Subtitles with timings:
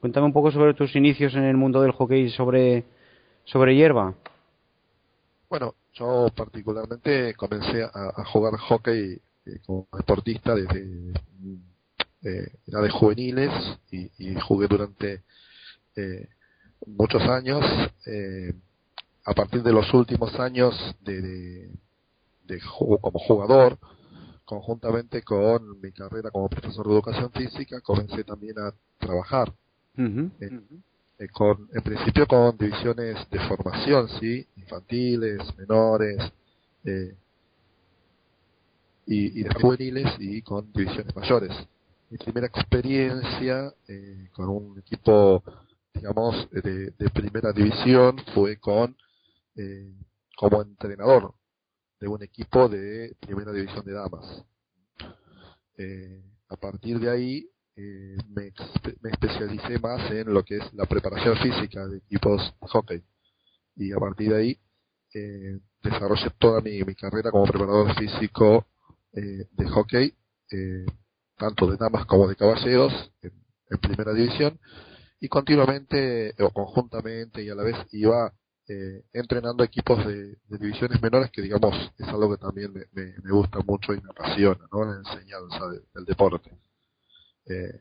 [0.00, 2.84] Cuéntame un poco sobre tus inicios en el mundo del hockey sobre,
[3.44, 4.14] sobre hierba.
[5.48, 11.12] Bueno, yo particularmente comencé a, jugar hockey eh, como deportista desde
[12.22, 13.50] eh, era de juveniles
[13.90, 15.22] y, jugué durante
[15.96, 16.28] eh,
[16.86, 17.64] muchos años.
[18.06, 18.54] Eh,
[19.24, 21.70] a partir de los últimos años de, de,
[22.44, 23.78] de como jugador,
[24.44, 29.52] conjuntamente con mi carrera como profesor de educación física, comencé también a trabajar.
[31.18, 36.16] Eh, con, en principio con divisiones de formación, sí, infantiles, menores,
[36.84, 37.14] eh,
[39.06, 41.52] y, y de juveniles y con divisiones mayores.
[42.10, 45.42] Mi primera experiencia eh, con un equipo,
[45.92, 48.96] digamos, de, de primera división fue con
[49.56, 49.92] eh,
[50.36, 51.34] como entrenador
[52.00, 54.44] de un equipo de primera división de damas.
[55.76, 57.48] Eh, a partir de ahí
[58.28, 58.52] me,
[59.00, 63.02] me, especialicé más en lo que es la preparación física de equipos de hockey.
[63.76, 64.58] Y a partir de ahí
[65.14, 68.66] eh, desarrollé toda mi, carrera como preparador físico
[69.12, 70.14] eh, de hockey,
[70.50, 70.86] eh,
[71.36, 73.32] tanto de damas como de caballeros, en,
[73.80, 74.58] primera división.
[75.20, 78.32] Y continuamente o conjuntamente y a la vez iba
[78.68, 83.92] eh, entrenando equipos de, divisiones menores, que digamos es algo que también me, gusta mucho
[83.92, 84.84] y me apasiona, ¿no?
[84.84, 86.50] La enseñanza del deporte.
[87.50, 87.80] Eh,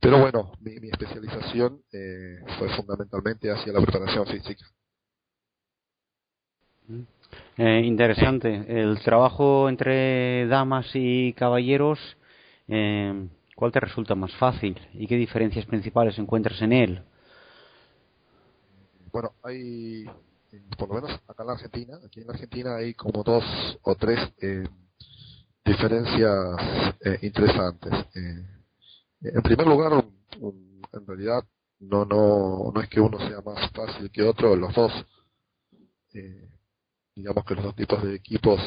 [0.00, 4.66] pero bueno, mi, especialización eh, fue fundamentalmente hacia la preparación física.
[7.56, 8.64] interesante.
[8.68, 11.98] El trabajo entre damas y caballeros,
[12.66, 17.02] ¿cuál te resulta más fácil y qué diferencias principales encuentras en él?
[19.12, 20.06] bueno, hay,
[20.78, 23.44] por lo menos acá en la Argentina, aquí en la Argentina hay como dos
[23.82, 24.64] o tres eh,
[25.64, 27.92] diferencias eh, interesantes.
[28.14, 28.46] Eh,
[29.22, 30.04] en primer lugar,
[30.40, 31.44] en realidad
[31.80, 34.92] no, no, no es que uno sea más fácil que otro, los dos,
[37.14, 38.60] digamos que los dos tipos de equipos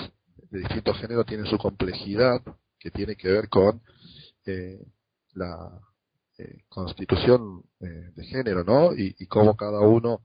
[0.49, 2.41] de distintos géneros tienen su complejidad
[2.79, 3.81] que tiene que ver con
[5.33, 5.81] la
[6.69, 8.93] constitución de género, ¿no?
[8.93, 10.21] Y, y cómo cada uno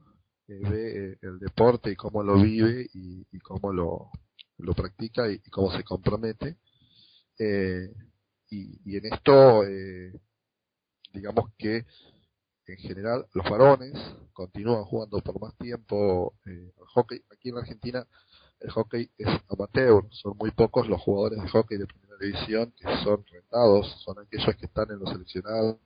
[0.59, 4.11] ve eh, el deporte y cómo lo vive y, cómo lo,
[4.61, 6.57] lo practica y, cómo se compromete.
[7.39, 7.91] Eh,
[8.49, 10.13] y, en esto, eh,
[11.13, 11.85] digamos que
[12.67, 13.93] en general los varones
[14.33, 17.21] continúan jugando por más tiempo eh, al hockey.
[17.31, 18.05] Aquí en Argentina
[18.59, 22.85] el hockey es amateur, son muy pocos los jugadores de hockey de primera división que
[23.03, 25.77] son rentados, son aquellos que están en los seleccionados,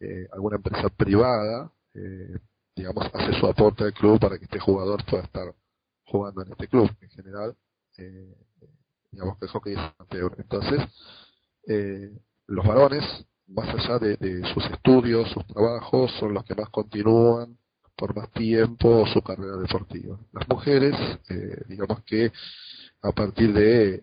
[0.00, 2.38] eh, alguna empresa privada, eh,
[2.76, 5.54] digamos, hace su aporte al club para que este jugador pueda estar
[6.10, 6.90] jugando en este club.
[7.00, 7.56] En general,
[7.98, 8.34] eh,
[9.10, 10.34] digamos que el hockey es peor.
[10.38, 10.80] Entonces,
[11.66, 12.10] eh,
[12.46, 13.04] los varones,
[13.46, 17.56] más allá de, sus estudios, sus trabajos, son los que más continúan
[17.96, 20.18] por más tiempo su carrera deportiva.
[20.32, 20.94] Las mujeres,
[21.28, 22.32] eh, digamos que
[23.02, 24.02] a partir de eh,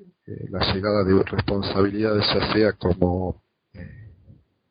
[0.50, 3.41] la llegada de responsabilidades, ya sea como
[3.73, 4.12] eh,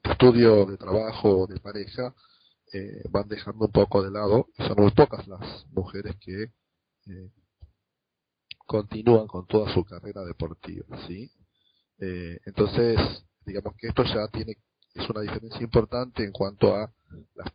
[0.05, 2.15] estudio, de trabajo, de pareja,
[3.11, 6.51] van dejando un poco de lado, son muy pocas las mujeres que
[7.07, 7.31] eh,
[8.67, 11.31] continúan con toda su carrera deportiva, ¿sí?
[11.99, 12.99] Eh, entonces,
[13.45, 14.57] digamos que esto ya tiene,
[14.95, 16.93] es una diferencia importante en cuanto a
[17.35, 17.53] las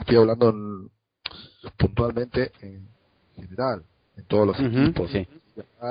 [0.00, 0.90] estoy hablando
[1.78, 2.88] puntualmente en
[3.36, 3.84] general,
[4.16, 5.10] en todos los equipos.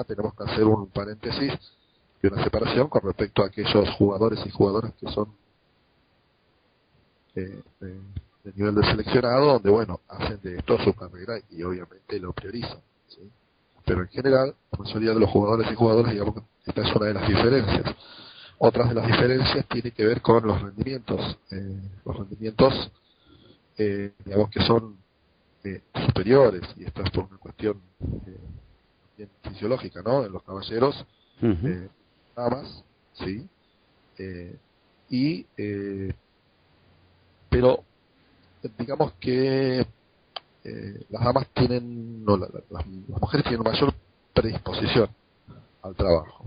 [0.07, 1.53] tenemos que hacer un paréntesis
[2.21, 5.33] y una separación con respecto a aquellos jugadores y jugadoras que son
[8.43, 12.79] de, nivel de seleccionado, donde, bueno, hacen de esto su carrera y obviamente lo priorizan.
[13.85, 17.05] Pero en general, la mayoría de los jugadores y jugadoras, digamos que esta es una
[17.07, 17.95] de las diferencias.
[18.57, 21.37] Otras de las diferencias tienen que ver con los rendimientos.
[21.51, 22.91] Eh, los rendimientos,
[23.77, 24.97] eh, digamos que son
[25.63, 27.81] eh, superiores, y esto es por una cuestión
[29.17, 30.25] bien fisiológica, ¿no?
[30.25, 31.05] En los caballeros,
[31.41, 32.83] nada más,
[33.13, 33.47] ¿sí?
[35.09, 35.45] y
[37.49, 37.83] pero
[38.77, 39.85] digamos que
[40.63, 43.93] eh, las damas tienen, no, las, mujeres tienen mayor
[44.33, 45.09] predisposición
[45.81, 46.45] al trabajo.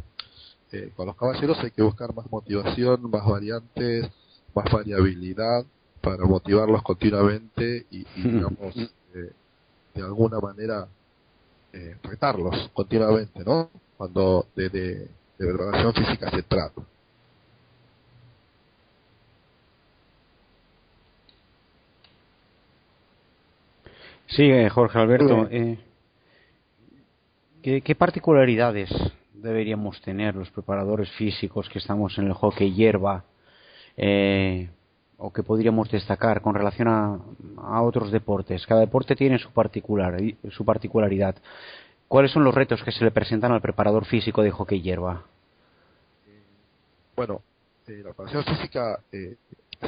[0.72, 4.10] Eh, con los caballeros hay que buscar más motivación, más variantes,
[4.54, 5.64] más variabilidad
[6.00, 9.32] para motivarlos continuamente y, digamos, eh,
[9.94, 10.88] de alguna manera
[12.02, 13.68] retarlos continuamente, ¿no?
[13.98, 16.80] Cuando de, de, de física se trata.
[24.28, 25.48] Sí, Jorge Alberto.
[25.50, 25.78] Eh,
[27.62, 28.90] ¿qué, particularidades
[29.34, 33.24] deberíamos tener los preparadores físicos que estamos en el hockey hierba
[33.96, 34.68] eh,
[35.18, 38.66] o que podríamos destacar con relación a, otros deportes?
[38.66, 40.16] Cada deporte tiene su, particular,
[40.50, 41.36] su particularidad.
[42.08, 45.22] ¿Cuáles son los retos que se le presentan al preparador físico de hockey hierba?
[47.16, 47.42] Bueno,
[47.86, 49.36] eh, la preparación física, eh,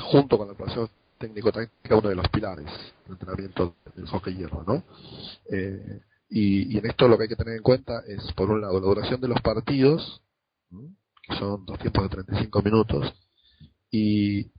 [0.00, 0.88] junto con la preparación
[1.18, 2.66] técnico-táctica, uno de los pilares
[3.04, 4.84] del entrenamiento del hockey hierba, ¿no?
[5.50, 6.00] Eh,
[6.30, 8.86] y, en esto lo que hay que tener en cuenta es, por un lado, la
[8.86, 10.22] duración de los partidos,
[10.70, 13.14] que son dos tiempos de 35 minutos,
[13.90, 14.50] y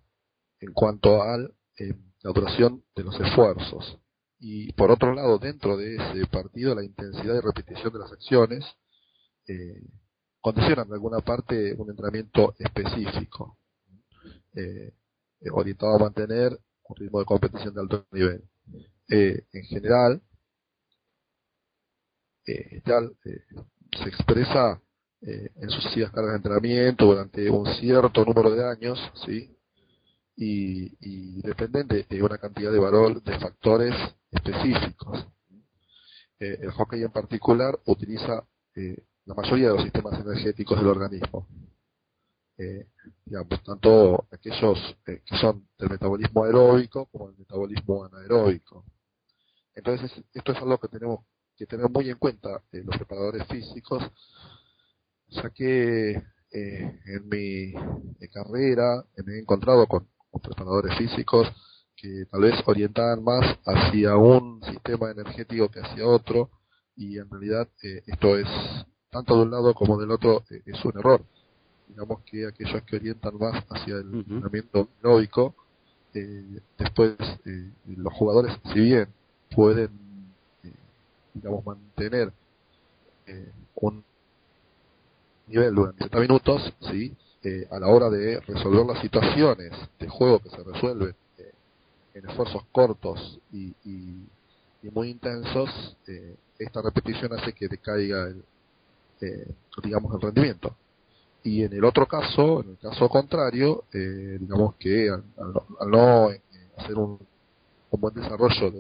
[0.60, 3.98] en cuanto a eh, la duración de los esfuerzos.
[4.40, 8.66] Y por otro lado, dentro de ese partido, la intensidad y repetición de las acciones
[9.48, 9.82] eh,
[10.40, 13.58] condicionan de alguna parte un entrenamiento específico,
[14.54, 14.94] eh,
[15.52, 18.44] orientado a mantener un ritmo de competición de alto nivel.
[19.08, 20.22] en general,
[22.50, 23.40] eh, eh,
[23.92, 24.82] se expresa
[25.22, 29.56] eh, en sucesivas cargas de entrenamiento durante un cierto número de años, ¿sí?
[30.36, 33.94] Y, y dependen de, una cantidad de valor de factores
[34.32, 35.28] específicos.
[36.40, 38.48] Eh, el hockey en particular utiliza
[39.26, 41.48] la mayoría de los sistemas energéticos del organismo.
[43.26, 48.84] Digamos, tanto aquellos que son del metabolismo aeróbico como el metabolismo anaeróbico.
[49.76, 51.22] Entonces, esto es algo que tenemos
[51.56, 54.04] que tener muy en cuenta eh, los preparadores físicos,
[55.28, 57.74] ya que eh, en mi
[58.30, 60.08] carrera me he encontrado con,
[60.42, 61.48] preparadores físicos
[61.96, 66.50] que tal vez orientaban más hacia un sistema energético que hacia otro,
[66.96, 68.48] y en realidad eh, esto es,
[69.10, 71.26] tanto de un lado como del otro, es un error.
[71.90, 75.56] Digamos que aquellos que orientan más hacia el entrenamiento aeróbico,
[76.78, 77.16] después
[77.86, 79.08] los jugadores, si bien
[79.52, 80.10] pueden
[81.34, 82.32] digamos, mantener
[83.28, 84.04] eh, un
[85.48, 87.16] nivel durante 70 minutos, ¿sí?
[87.44, 91.54] Eh, a la hora de resolver las situaciones de juego que se resuelven eh,
[92.16, 94.28] en esfuerzos cortos y, y,
[94.92, 95.98] muy intensos,
[96.58, 98.44] esta repetición hace que decaiga el,
[99.84, 100.74] digamos, el rendimiento.
[101.44, 105.24] Y en el otro caso, en el caso contrario, digamos que al,
[105.90, 106.30] no
[106.78, 107.20] hacer un,
[107.92, 108.72] un, buen desarrollo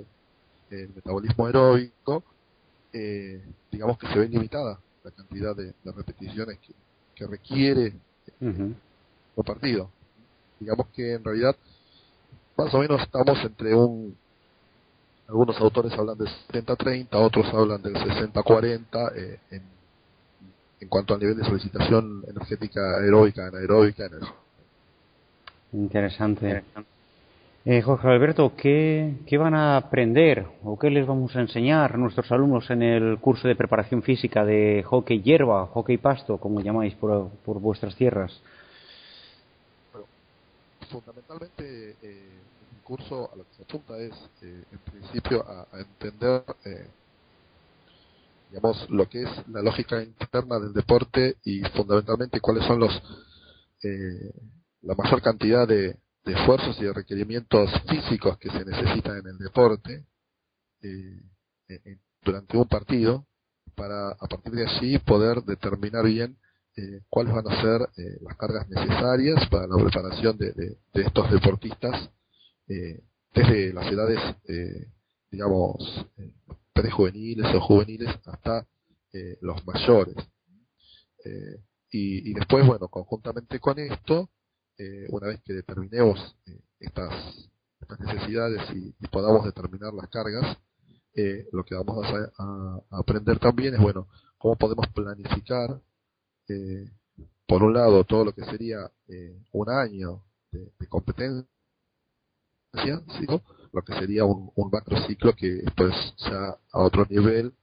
[0.69, 2.23] del metabolismo aeróbico,
[2.91, 3.41] eh,
[3.71, 7.93] digamos que se ve limitada la cantidad de, repeticiones que, requiere
[8.41, 9.89] uh partido.
[10.59, 11.55] Digamos que en realidad
[12.57, 14.17] más o menos estamos entre un
[15.29, 19.61] algunos autores hablan del 70-30, otros hablan del 60-40 eh, en,
[20.81, 24.11] en cuanto al nivel de solicitación energética aeróbica, anaeróbica en
[25.71, 26.63] Interesante.
[27.65, 32.31] Eh, Jorge Alberto, ¿qué, van a aprender o qué les vamos a enseñar a nuestros
[32.31, 37.29] alumnos en el curso de preparación física de hockey hierba, hockey pasto, como llamáis por,
[37.45, 38.41] vuestras tierras?
[40.89, 42.29] fundamentalmente eh,
[42.71, 46.87] el curso a lo que se apunta es, eh, en principio, a, entender, eh,
[48.49, 53.01] digamos, lo que es la lógica interna del deporte y fundamentalmente cuáles son los
[54.81, 59.37] la mayor cantidad de, de esfuerzos y de requerimientos físicos que se necesitan en el
[59.37, 60.05] deporte
[60.81, 61.21] eh,
[62.21, 63.25] durante un partido
[63.75, 66.37] para a partir de allí poder determinar bien
[66.75, 71.31] eh, cuáles van a ser eh, las cargas necesarias para la preparación de, de, estos
[71.31, 72.09] deportistas
[73.33, 74.19] desde las edades
[75.31, 76.05] digamos
[76.81, 78.67] prejuveniles o juveniles hasta
[79.41, 80.15] los mayores.
[81.91, 84.29] Y, y después bueno conjuntamente con esto
[84.79, 87.13] eh, una vez que determinemos eh, estas,
[87.99, 90.57] necesidades y, podamos determinar las cargas,
[91.15, 92.05] eh, lo que vamos
[92.37, 94.07] a, aprender también es, bueno,
[94.37, 95.81] cómo podemos planificar,
[97.47, 98.89] por un lado, todo lo que sería
[99.51, 101.47] un año de, competencia,
[103.73, 107.53] lo que sería un, un macro ciclo que después ya a otro nivel,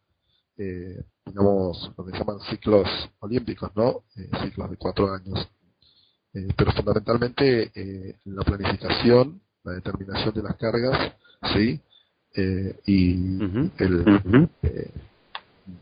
[1.27, 2.89] digamos, lo que llaman ciclos
[3.21, 4.05] olímpicos, ¿no?
[4.43, 5.49] ciclos de cuatro años
[6.37, 11.15] eh, pero fundamentalmente eh, la planificación, la determinación de las cargas,
[11.55, 11.81] sí,
[12.35, 13.39] eh, y,
[13.79, 14.49] el,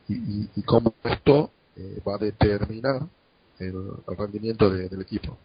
[0.08, 1.50] y, cómo esto
[2.06, 3.02] va a determinar
[3.58, 3.74] el,
[4.16, 5.36] rendimiento del equipo.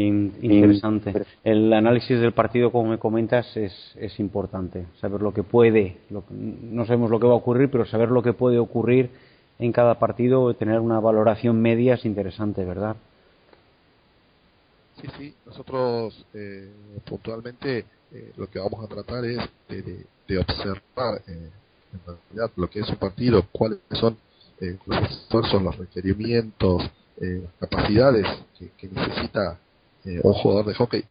[0.00, 1.26] Interesante.
[1.44, 4.86] El análisis del partido, como me comentas, es, es importante.
[5.00, 5.98] Saber lo que puede,
[6.40, 9.10] no sabemos lo que va a ocurrir, pero saber lo que puede ocurrir
[9.58, 12.96] en cada partido, tener una valoración media es interesante, ¿verdad?
[15.00, 16.70] Sí, sí, nosotros eh,
[17.04, 19.38] puntualmente eh, lo que vamos a tratar es
[19.68, 21.50] de, observar eh,
[21.92, 24.16] en realidad lo que es un partido, cuáles son
[24.60, 26.82] eh, los esfuerzos, los requerimientos,
[27.20, 28.26] eh, capacidades
[28.58, 29.58] que, necesita
[30.06, 31.04] eh, un jugador de hockey,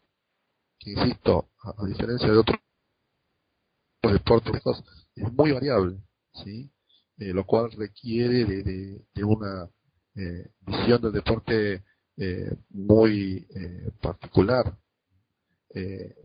[0.79, 2.57] que insisto, a, diferencia de otros
[4.01, 4.61] deportes,
[5.15, 5.97] es muy variable,
[6.43, 6.71] ¿sí?
[7.17, 9.69] Eh, lo cual requiere de, de, una
[10.61, 11.83] visión del deporte
[12.69, 13.45] muy
[14.01, 14.77] particular,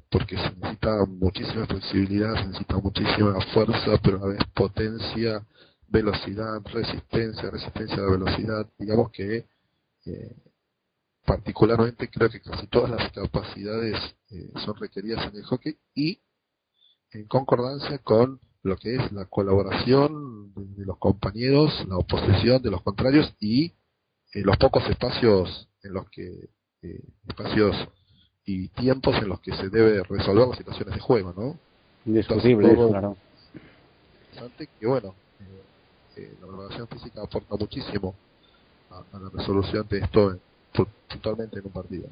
[0.08, 5.44] porque se necesita muchísima flexibilidad, se necesita muchísima fuerza, pero a la vez potencia,
[5.90, 9.46] velocidad, resistencia, resistencia a la velocidad, digamos que
[10.06, 10.36] eh,
[11.30, 13.94] particularmente creo que casi todas las capacidades
[14.30, 16.20] eh, son requeridas en el hockey y
[17.12, 22.82] en concordancia con lo que es la colaboración de, los compañeros, la oposición de los
[22.82, 26.50] contrarios y eh, los pocos espacios en los que
[27.28, 27.76] espacios
[28.44, 31.58] y tiempos en los que se debe resolver las situaciones de juego, ¿no?
[32.06, 33.16] Indiscutible, claro.
[34.80, 35.14] Que bueno,
[36.16, 38.16] la preparación física aporta muchísimo
[38.90, 40.40] a, la resolución de esto
[40.72, 42.08] totalmente en un partido.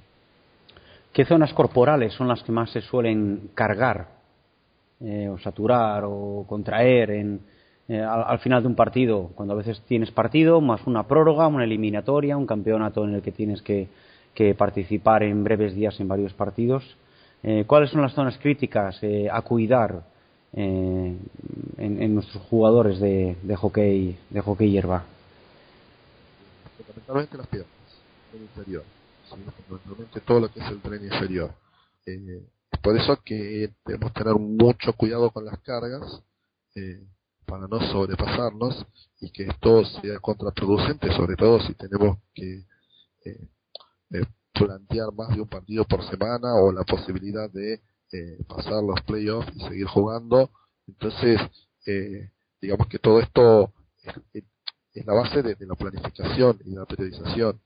[1.13, 4.09] ¿Qué zonas corporales son las que más se suelen cargar
[5.01, 7.41] eh, o saturar o contraer en,
[7.89, 9.31] eh, al, final de un partido?
[9.35, 13.33] Cuando a veces tienes partido, más una prórroga, una eliminatoria, un campeonato en el que
[13.33, 13.89] tienes que,
[14.57, 16.85] participar en breves días en varios partidos.
[17.43, 19.01] Eh, ¿Cuáles son las zonas críticas
[19.33, 20.05] a cuidar
[20.53, 21.19] en,
[21.77, 25.03] en, nuestros jugadores de, de hockey de hockey hierba?
[27.09, 27.71] fundamentalmente las piernas,
[28.33, 28.85] el inferior,
[29.29, 31.55] fundamentalmente todo lo que es el tren inferior.
[32.07, 32.47] Eh,
[32.83, 36.23] por eso que debemos tener mucho cuidado con las cargas
[36.75, 37.07] eh,
[37.47, 38.87] para no sobrepasarnos
[39.21, 42.65] y que esto sea contraproducente, sobre todo si tenemos que
[43.25, 43.49] eh,
[44.11, 47.81] eh plantear más de un partido por semana o la posibilidad de
[48.13, 50.51] eh, pasar los playoffs y seguir jugando.
[50.87, 51.41] Entonces,
[52.61, 53.73] digamos que todo esto
[54.33, 57.61] es la base de, la planificación y la periodización.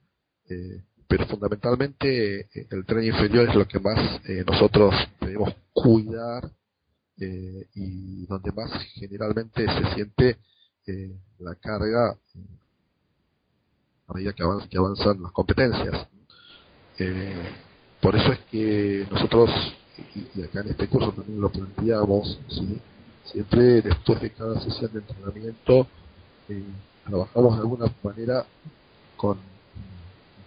[0.49, 6.49] Eh, pero fundamentalmente eh, el tren inferior es lo que más eh, nosotros debemos cuidar
[7.15, 10.37] y donde más generalmente se siente
[11.39, 12.17] la carga
[14.07, 16.07] a medida que, avanzan, que avanzan las competencias.
[18.01, 19.49] por eso es que nosotros,
[20.35, 22.39] y, acá en este curso también lo planteamos,
[23.31, 25.87] siempre después de cada sesión de entrenamiento,
[27.05, 28.45] trabajamos de alguna manera
[29.15, 29.52] con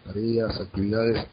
[0.07, 1.27] tareas, actividades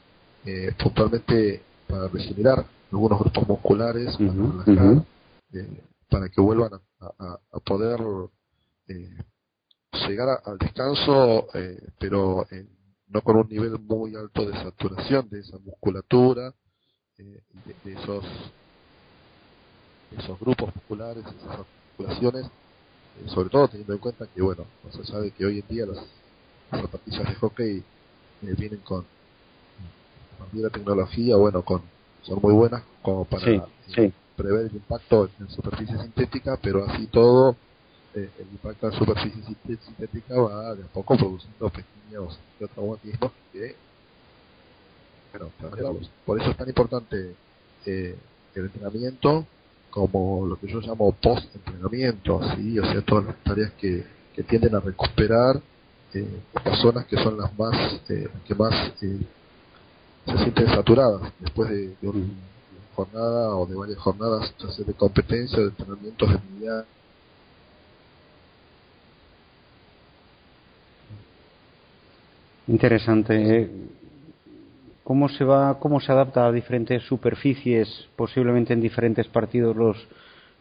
[0.46, 8.00] eh, puntualmente para regenerar algunos grupos musculares, eh, para, que vuelvan a, poder
[8.88, 9.18] eh,
[10.08, 11.48] llegar al descanso,
[12.00, 12.46] pero
[13.08, 16.54] no con un nivel muy alto de saturación de esa musculatura,
[17.18, 17.44] de,
[17.86, 18.26] esos
[20.18, 22.52] esos grupos musculares, esas articulaciones
[23.28, 26.00] sobre todo teniendo en cuenta que, bueno, se sabe que hoy en día las,
[26.72, 27.84] zapatillas de hockey
[28.48, 29.06] eh, vienen con
[30.54, 31.82] la tecnología, bueno, con
[32.22, 33.46] son muy buenas como para
[33.98, 37.56] eh, prever el impacto en superficie sintética, pero así todo,
[38.14, 39.42] eh, el impacto en superficie
[39.86, 42.40] sintética va de a poco produciendo pequeños
[42.74, 43.76] traumatismos que,
[45.32, 45.52] bueno,
[46.26, 47.36] por eso es tan importante
[47.86, 48.16] el
[48.56, 49.46] entrenamiento
[49.90, 52.80] como lo que yo llamo post-entrenamiento, ¿sí?
[52.80, 55.62] o sea, todas las tareas que, que tienden a recuperar
[56.16, 56.28] eh,
[56.64, 59.20] personas que son las más, eh, que más eh,
[60.26, 62.26] se sienten saturadas después de, una
[62.96, 66.86] jornada o de varias jornadas, de competencia, de entrenamientos de unidad.
[72.68, 73.70] Interesante
[75.04, 79.98] cómo se va, cómo se adapta a diferentes superficies, posiblemente en diferentes partidos los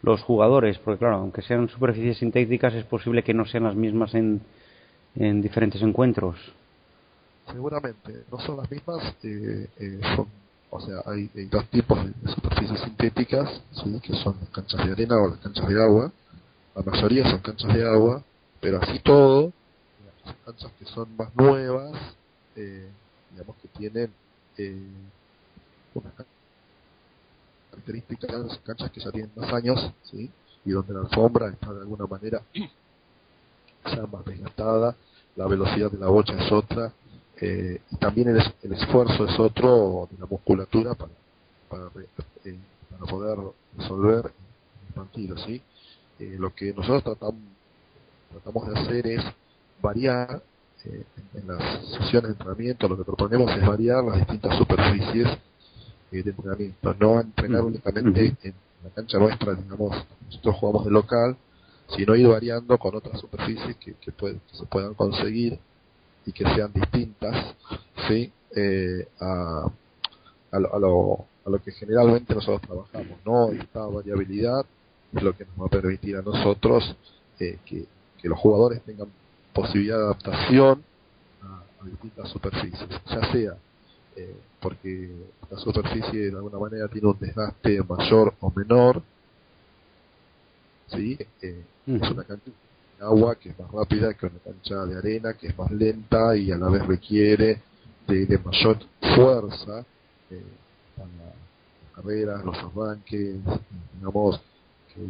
[0.03, 4.15] los jugadores, porque claro, aunque sean superficies sintéticas, es posible que no sean las mismas
[4.15, 4.41] en,
[5.15, 6.37] en diferentes encuentros.
[7.47, 10.27] Seguramente, no son las mismas, eh, eh, son,
[10.71, 14.01] o sea, hay, dos tipos de superficies sintéticas, ¿sí?
[14.01, 16.13] que son las canchas de arena o las canchas de agua,
[16.75, 18.23] la mayoría son canchas de agua,
[18.61, 19.53] pero así todo,
[20.25, 21.93] las canchas que son más nuevas,
[22.57, 22.89] eh,
[23.33, 24.11] digamos que tienen
[24.57, 24.87] eh,
[25.95, 26.13] unas
[27.71, 30.31] características, canchas que ya tienen más años, ¿sí?
[30.65, 32.43] y donde la alfombra está de alguna manera
[34.11, 34.97] más desgastada,
[35.37, 36.93] la velocidad de la bocha es otra,
[37.41, 41.11] eh, y también el, el, esfuerzo es otro de la musculatura para,
[41.69, 41.85] para,
[42.45, 42.59] eh,
[42.91, 43.39] para poder
[43.77, 44.33] resolver
[44.87, 45.37] el partido.
[45.39, 45.61] ¿sí?
[46.19, 47.43] Eh, lo que nosotros tratamos,
[48.31, 49.25] tratamos de hacer es
[49.81, 50.43] variar
[50.85, 55.29] eh, en las sesiones de entrenamiento lo que proponemos es variar las distintas superficies
[56.11, 59.97] de entrenamiento, no entrenar únicamente en la cancha nuestra, digamos,
[60.27, 61.37] nosotros jugamos de local,
[61.97, 65.59] sino ir variando con otras superficies que, se puedan conseguir
[66.25, 67.55] y que sean distintas
[68.09, 68.33] ¿sí?
[68.55, 69.71] Eh, a,
[70.53, 73.19] a, lo, a, lo, que generalmente nosotros trabajamos.
[73.25, 73.51] ¿no?
[73.51, 74.65] Esta variabilidad
[75.15, 76.97] es lo que nos va a permitir a nosotros
[77.41, 77.87] eh, que,
[78.21, 79.09] que los jugadores tengan
[79.53, 80.83] posibilidad de adaptación
[81.43, 83.57] a, distintas superficies, ya sea
[84.15, 85.11] eh, porque
[85.51, 89.03] la superficie de alguna manera tiene un desgaste mayor o menor,
[90.93, 91.19] ¿sí?
[91.41, 92.51] Eh, es una cancha
[92.99, 96.37] de agua que es más rápida que una cancha de arena, que es más lenta
[96.37, 97.61] y a la vez requiere
[98.07, 98.79] de, mayor
[99.15, 99.85] fuerza
[100.31, 100.43] eh,
[100.97, 103.37] para las carreras, los arranques,
[103.99, 104.41] digamos,
[104.95, 105.01] que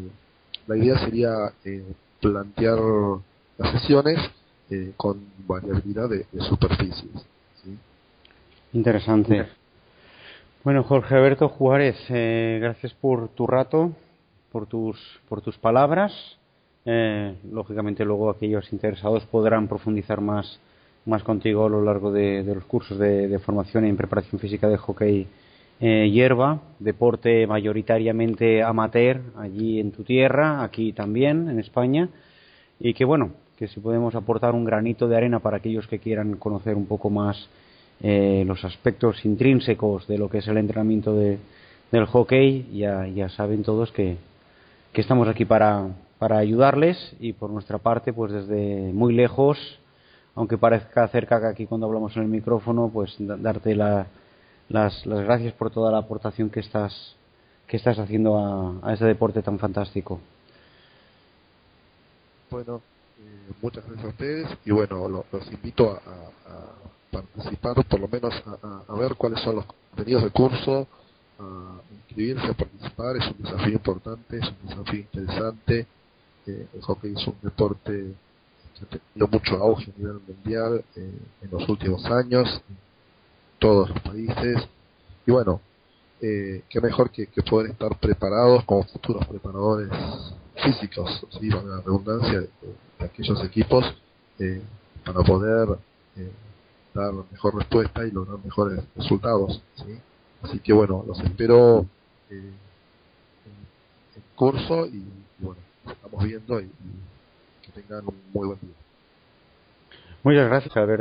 [0.67, 1.85] la idea sería eh,
[2.21, 2.79] plantear
[3.59, 4.19] las sesiones
[4.71, 7.27] eh, con variabilidad de, superficies.
[8.73, 9.49] Interesante.
[10.65, 13.93] Bueno, Jorge Alberto Juárez, eh, gracias por tu rato,
[14.53, 16.13] por tus, por tus palabras.
[16.85, 20.61] Eh, lógicamente luego aquellos interesados podrán profundizar más,
[21.07, 25.27] más contigo a lo largo de, los cursos de, formación en preparación física de hockey
[25.81, 32.09] hierba, deporte mayoritariamente amateur allí en tu tierra, aquí también en España,
[32.79, 33.33] y que bueno,
[33.63, 37.11] que si podemos aportar un granito de arena para aquellos que quieran conocer un poco
[37.11, 37.49] más
[38.01, 41.39] eh, los aspectos intrínsecos de lo que es el entrenamiento de,
[41.93, 44.17] del hockey, ya, ya saben todos que,
[44.93, 49.59] que estamos aquí para, para ayudarles y por nuestra parte, pues desde muy lejos,
[50.35, 54.07] aunque parezca cerca que aquí cuando hablamos en el micrófono, pues darte la,
[54.69, 57.17] las, las gracias por toda la aportación que estás,
[57.67, 60.21] que estás haciendo a, a este deporte tan fantástico.
[62.51, 62.83] Bueno,
[63.19, 66.01] eh, muchas gracias a ustedes y bueno, los invito a,
[67.11, 68.35] participar, por lo menos
[68.89, 70.87] a, ver cuáles son los contenidos del curso,
[71.43, 75.87] a inscribirse, a participar, es un desafío importante, es un desafío interesante.
[76.47, 78.15] Eh, el hockey es un deporte
[78.75, 82.77] que ha tenido mucho auge a nivel mundial eh, en los últimos años, en
[83.59, 84.69] todos los países.
[85.27, 85.61] Y bueno,
[86.21, 89.91] eh, qué mejor que, que poder estar preparados como futuros preparadores
[90.63, 91.49] físicos, ¿sí?
[91.49, 92.51] la redundancia, de,
[93.01, 93.85] aquellos equipos
[94.39, 94.63] eh,
[95.05, 95.79] para poder
[96.95, 99.61] dar mejor respuesta y lograr mejores resultados.
[99.77, 99.99] ¿sí?
[100.43, 101.87] Así que bueno, los espero
[102.31, 102.53] eh,
[104.17, 105.05] en curso y,
[105.39, 106.71] bueno, estamos viendo y,
[107.63, 108.75] que tengan un muy buen día.
[110.25, 111.01] Muchas gracias, Alberto.